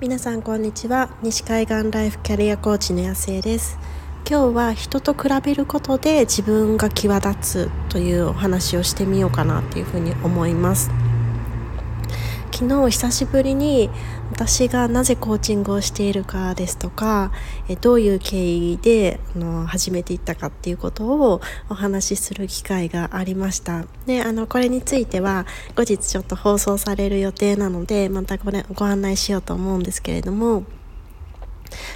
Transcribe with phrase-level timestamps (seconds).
[0.00, 1.10] 皆さんこんにちは。
[1.22, 3.76] 西海岸ライフキャリアコーチの安江です。
[4.30, 10.88] 今日は人と比べることで自分が際立つというお話をしてみようかなっていうふうに思います。
[12.58, 13.88] 昨日久しぶりに
[14.32, 17.30] 私がなぜコーチングをしているかですとか
[17.80, 23.84] どういう経緯であの始めていったかっていうことをお話しする機会がありました。
[24.06, 25.46] であのこれについては
[25.76, 30.64] 後日ちょっと放送される予定なのでまたこれご案内しようと思うんですけれども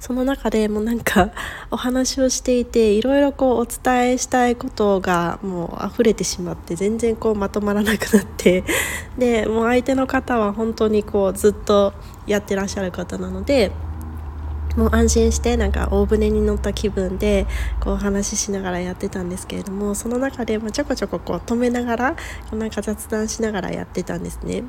[0.00, 1.30] その中でもなんか
[1.70, 8.64] お話をしていていろいろこうお伝えしたいことがもう溢れてしまって全然こうまとまらなくなって
[9.18, 11.92] でもう相手の方は本当にこうずっと
[12.26, 13.72] やってらっしゃる方なので
[14.76, 17.46] もう安心してなんか大船に乗った気分で
[17.80, 22.16] こうお話ししながらやってたんですけれどもその中でちょこちょここう止めながら
[22.52, 24.64] なんか雑談しながらやってたんですね。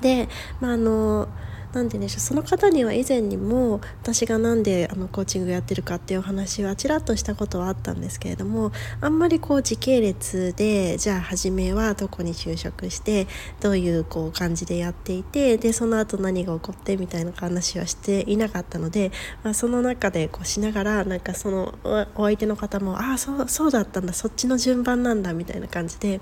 [0.00, 0.28] で、
[0.60, 1.28] まあ、あの
[1.72, 13.26] て言うんでしょうその方には以前にも私が何であのコーチングやってるかっていうお話はちらっとしたことはあったんですけれどもあんまりこう時系列でじゃあ初めはどこに就職して
[13.60, 21.74] どういうこう感じでやっていてでその後何が起こってみたいな話はしていなかったので、まあ、その中でこうしながらなんかその
[22.14, 26.20] お相手の方もああそうそうだったんだそっちの順番なんだみたいな感じで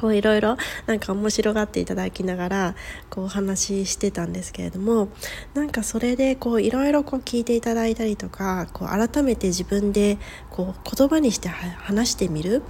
[0.00, 0.56] こういろいろ
[0.86, 2.74] なんか面白がっていただきながら
[3.10, 5.08] こうお話ししてたんですけれども
[5.52, 10.16] なんかそれでこういろいろこう聞いていただいたりとかこう改めて自分で
[10.48, 12.62] こう言葉にして話してみる。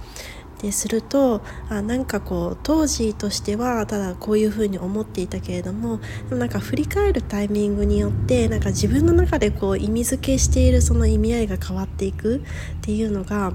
[0.61, 12.41] でするとあなんかこう当時としてはただこういうふうに思っていたけれどもでもなんか振り返るタイミングによってなんか自分の中でこう意味付けしているその意味合いが変わっていくっ
[12.81, 13.53] ていうのが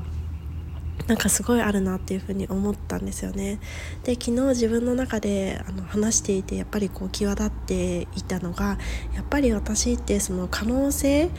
[1.06, 3.58] なんかすごいあるなっていうふうに思ったんですよね。
[4.04, 8.78] で昨日自分の中であの話していてやっぱりこう際立っていたのが
[9.14, 11.30] やっぱり私ってその可能性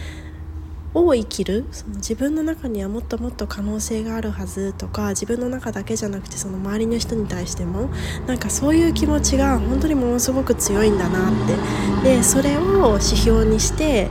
[0.93, 7.89] を生きるその自分の中にはもっともっと可能性があるはずとか自分の中だけじゃなくてその周りの人に対しても
[8.25, 14.09] なんかそういう気持ちが本当にものすごく強いんだなってでそれを指標にして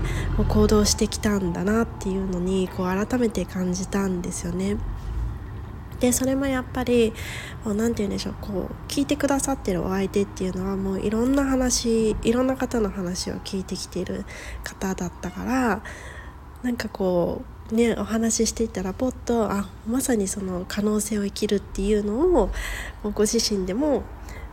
[0.48, 4.76] 行動してきたんだなっていうのにこう改めて感じたんですよね。
[6.00, 7.12] でそれもやっぱり
[7.64, 14.24] 何て言うんでしょうこう聞いてくださってるお相手っていうのはもういろんな話いろんな方の話を聞いてきている
[14.62, 15.82] 方だったから
[16.62, 22.50] なんかこうねお話ししていたらポッとあまさにその可能性を生きるっていうのを
[23.14, 24.02] ご自身でも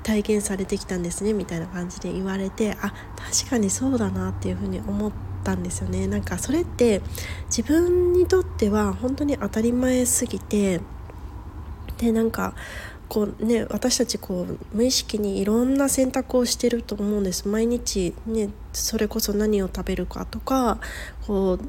[0.03, 2.93] 体現されてきたんですねみたいな感じで言われてあ
[3.31, 5.11] 確かにそうだなっていうふうに思っ
[5.43, 6.07] たんですよね。
[6.07, 7.01] なんかそれって
[7.45, 10.81] 自分にとっては本当に当たり前すぎて
[12.03, 12.53] でなんか
[13.08, 17.47] こうね私たちこう無意識にいろんな選択をしてると思うんです。
[17.47, 20.80] 毎日ねそれこそ何を食べるかとか
[21.25, 21.59] こう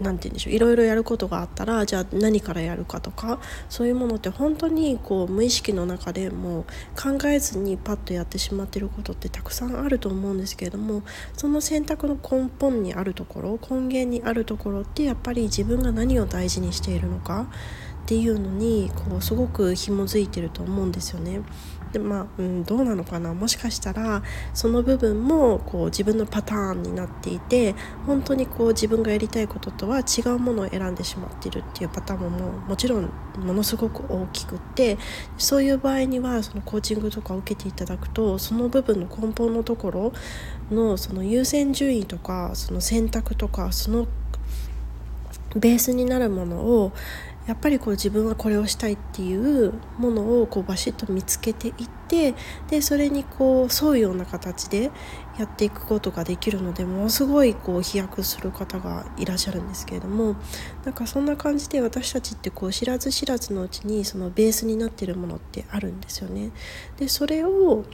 [0.00, 0.54] 何て言うんでしょう。
[0.54, 3.38] いろいろやることがあったらじゃあ何からやるかとか
[3.68, 6.64] そういうものって本当にこう無意識の中でも
[7.00, 11.02] 考えずにパッとやってしまってることってたくさんあると思うんですけれども
[11.36, 17.46] その選択の根本にあるところ根源にあるところってやっぱり自分が何を大事にしているのか
[18.02, 21.42] っていうのにこうすごく紐づいてると思うんですよね。
[21.92, 24.22] でまあ、うん、どうなのかなもしかしたら
[24.54, 27.74] その部分もこう自分のパターンになっていて
[28.06, 34.96] 本当にこう自分がやりたいこととは違うものを選んでしまっているっていうパターンもももちろんものすごく大きくって
[35.36, 40.12] そういう場合にはそのコーチングとかを受けていただくとその部分の根本のところ
[40.70, 44.06] のその優先順位とかその選択とかその
[45.54, 46.92] ベースになるものを
[47.46, 51.74] やっぱりこう自分はこれをしたいっていうものをこうバシッと見つけていっ
[52.08, 52.34] て
[52.68, 54.92] でそれにこう沿うような形で
[55.38, 60.36] やっていくことができるのでものすごいこう飛躍する方がいらっしゃるんですけれども
[60.84, 66.52] なんかそんな感じで私たちってこう知らず知らずのうちにそのベースになってるものってあるんですよね。
[66.98, 67.84] でそれを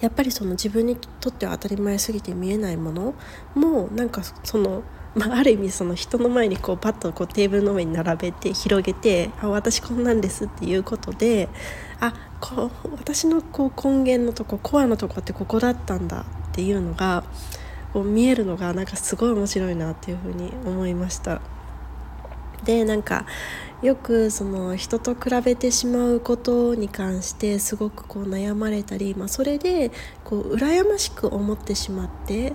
[0.00, 3.14] やっぱりその自分にとっては当たり前すぎて見えないもの
[3.54, 4.82] もなんかその
[5.16, 11.48] まあ、ある意味その人の前にこうパッとこうテーブルの上に並べて広げて「あ私こんなんです」っていうことで
[12.00, 17.24] あこう私のこう根源のとこコアのとこってここだったんだっていうのが
[17.94, 21.40] こう見えるのがなんかすごい面白いなっていうふうに思いました。
[22.64, 23.24] でなんか
[23.80, 29.92] よくその人と比べてしまうことに関してすごくこう悩まれたり、まあ、それで
[30.24, 32.54] こう羨ましく思ってしまって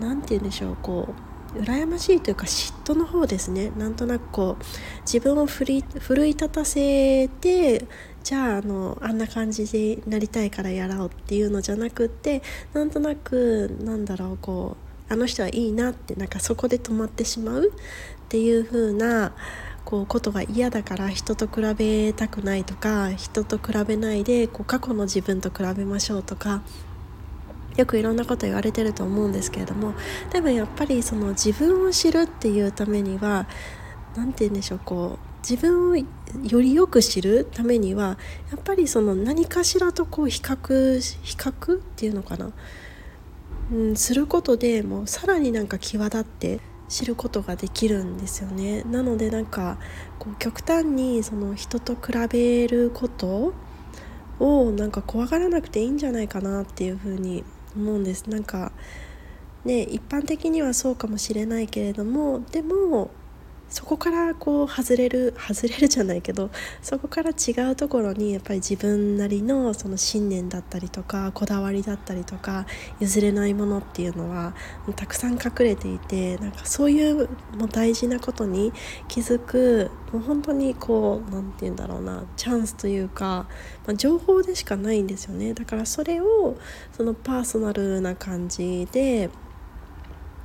[0.00, 3.70] 何て言うんでしょうこう羨ましいというか嫉妬の方ですね。
[3.76, 4.64] なんとなくこう
[5.02, 5.82] 自分を奮い
[6.30, 7.84] 立たせて
[8.22, 12.42] じゃああのあんな感じでなりたいからやろうっていうのじゃなくって
[12.72, 14.76] なんとなくなんだろうこ
[15.08, 17.70] うあの人はいいなってなんかそこで止まってしまうっ
[18.28, 19.34] ていう風な
[19.84, 26.62] こうことが嫌だから人と比べたくないとか人と比べないでこう過去の自分と比べましょうとか
[27.76, 29.94] よくいろんなこと言われてると思うんですけれども
[30.32, 33.46] でもやっぱりその自分を知るっていうためには
[34.16, 36.06] 何て言うんでしょうこう自分をよ
[36.60, 38.16] りよく知るためには
[38.50, 42.50] やっぱりその何かしらとこう比較比較っていうのかな、
[43.72, 48.82] うん、することでもうさらになんか際立って知ることができるんですよね。
[48.84, 49.78] なのでなんか
[50.18, 53.52] こう極端にその人と比べること
[54.38, 57.44] をなんか怖がらなくていいんじゃないかなっていうふうに
[57.76, 58.28] 思うんです。
[58.28, 58.72] なんか
[59.64, 63.10] ね一般的にはそうかもしれないけれどもでも
[63.68, 66.50] そこからこう外れる外れるじゃないけど
[66.82, 72.66] そこから違うところにやっぱり自分なりのその信念だったりとかこだわりだったりとか
[73.00, 74.54] 譲れないものっていうのは
[74.96, 78.72] たくさん隠れていてなんかそういうもう大事なことに
[79.08, 83.48] 気づくもう本当にこう何て言うんだろうなチャンスというか、
[83.86, 85.54] まあ、情報でしかないんですよね。
[85.54, 86.56] だからそれを
[86.92, 89.30] そのパーソナルな感じで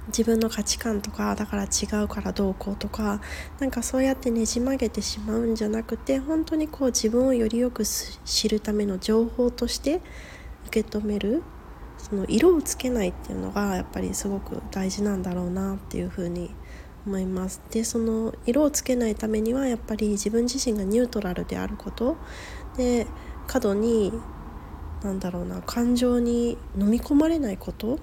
[0.10, 3.22] 自分の価値観とかだから違うからどうこうとか
[3.60, 10.02] なんかそうやってねじ曲げてしまうんじゃなくて本当にこう自分をよりよく知るための情報として
[10.68, 11.44] 受け止める
[11.98, 16.52] その色をつけないっていうのがやっぱりすごく大事なんだろうなっていうふうに
[17.06, 17.62] 思います。
[17.72, 22.18] でその色をつけないためにはやっぱり自分自身がニュートラルであること。
[22.78, 23.08] で
[23.48, 24.14] 過度に
[25.04, 28.00] なんだろうな感情に飲み込まれないこと。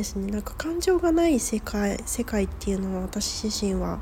[0.00, 0.32] ですね。
[0.32, 4.00] なんか感情がない世界世界っていうのは私自身は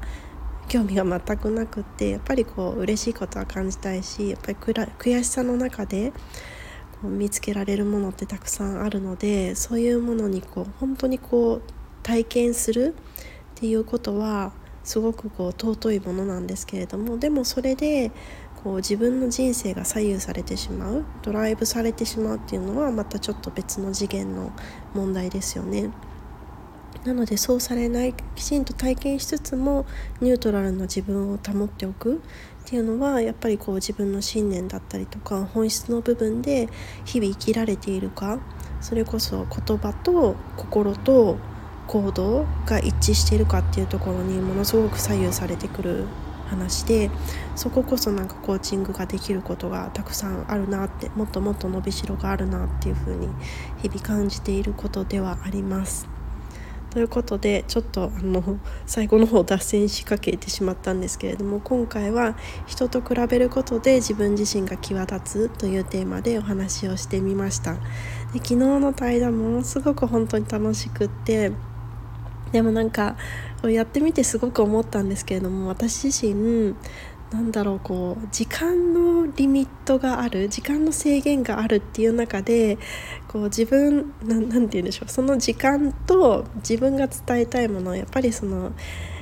[0.69, 6.13] 興味が全くなくってやっぱりこう嬉しいことは感じたいしやっぱり悔しさの中で
[7.03, 11.63] こう見つけられるものってたくさんあるのでそういうものにこう本当にこう
[12.05, 13.03] 体験するっ
[13.57, 14.53] ていうことは
[14.85, 18.13] すごくこう尊いものなんですけれどもでもそれで
[18.69, 24.53] こう自分の人生が左右されてしまうドライブされてしまうっていうのはまたちょっと別の次元の
[24.93, 25.89] 問題ですよね。
[27.05, 29.87] なのでそうされないきちんと体験しつつも
[30.21, 32.19] ニュートラルな自分を保っておくっ
[32.67, 36.69] ていうのはやっぱりこう自分の信念だったりとか本質の部分で
[37.07, 38.39] 日々生きられているか
[38.83, 41.39] それこそ言葉と心と
[41.87, 46.05] 行動が一致しているかっていうところにものすごく左右されてくる
[46.49, 47.11] 話で
[47.55, 53.29] そここそなんかコーチングができることがたくさんあるなってもっともっと伸びしろがあるなっていうふうに
[53.83, 56.19] 日々感じていることではあります。
[56.91, 62.35] ということでちょっとあの最後の方脱線しかけてしまったんですけれども今回は
[62.67, 71.53] 人と比べることで自分自身が際立つというテーマでお話をしてみましたで昨日の対談ものすごく本当に楽しくって
[72.53, 73.17] でもなんか
[73.63, 76.75] やってみてすごく思ったんですけれども私自身
[77.31, 82.79] なんだろうこう時間のリミットがある時間の制限があるっていう中で
[83.27, 88.73] こう自分なんて言うんでしょうその時間と自分が伝えたいものやっぱりその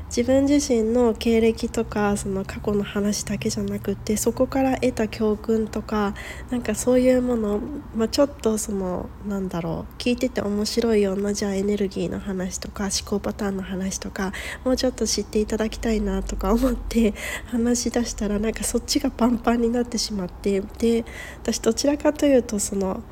[0.09, 6.15] 自分自身の経歴とかその過去の話だけじゃなくてそこから得た教訓とか
[6.51, 7.61] なんかそういうもの、
[7.95, 14.33] まあ、ちょっとそのなんだろう聞いてて面白いようなじゃあエネルギーの話とか思考パターンの話とか
[14.65, 17.15] もうちょっと知っていただきたいなとか思って
[17.47, 21.05] 話し出したらなんかそっちがパンパンになってしまってで
[21.43, 23.03] 私どちらかというとその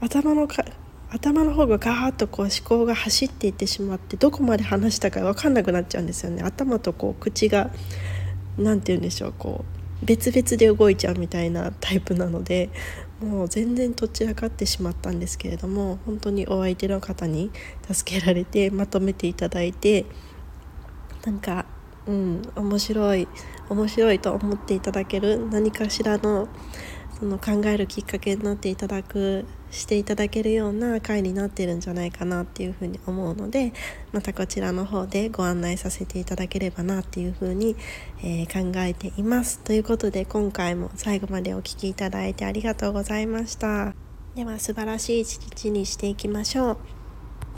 [0.00, 0.46] 頭の
[1.14, 6.42] 頭の方がガーッとこう思考が走っていってしまってどこまで話したか分かんなくなっちゃうんですよね。
[6.42, 7.70] 頭とこう口が
[8.56, 9.64] 何て言うんでしょうこ
[10.02, 12.70] う別々で動いちゃうみたいなタイプなので
[13.20, 17.50] もう全然どちらかってしまったんですけれども本当にお相手の方に
[17.90, 20.06] 助けられてまとめていただいて
[21.24, 21.66] なんか
[22.06, 23.28] うん面白い
[23.68, 26.48] 面白いと思っていただける何かしらの
[27.22, 33.72] その考えるきっかけになっていただくしていただけるような回になってるんじゃないかなっていうふうに思うので
[34.10, 37.76] またこちらの方でご案内させていただければなっていうふうに、
[38.24, 39.60] えー、考えています。
[39.60, 43.94] ということで今回も最後までお聴きいただいてありがとうございました。
[44.34, 47.01] では素晴らしい一日にしていきましょう。